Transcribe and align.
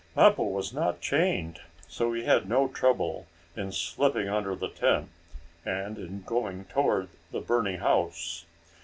Mappo 0.15 0.41
was 0.45 0.73
not 0.73 0.99
chained, 0.99 1.61
so 1.87 2.11
he 2.11 2.23
had 2.23 2.49
no 2.49 2.67
trouble 2.67 3.27
in 3.55 3.71
slipping 3.71 4.27
under 4.27 4.55
the 4.55 4.67
tent, 4.67 5.09
and 5.63 5.99
in 5.99 6.23
going 6.23 6.65
toward 6.65 7.09
the 7.31 7.39
burning 7.39 7.77
house. 7.77 8.43